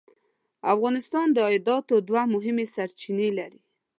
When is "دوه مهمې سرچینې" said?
2.07-3.29